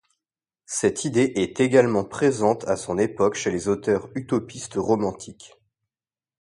[0.65, 5.53] Cette idée est également présente à son époque chez les auteurs utopistes romantiques.